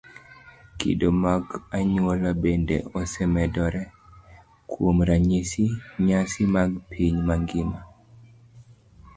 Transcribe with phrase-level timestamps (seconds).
[0.79, 1.43] Kido mag
[1.77, 3.83] anyuola bende osemedore.
[4.69, 5.65] Kuom ranyisi,
[6.05, 7.79] nyasi mag piny mangima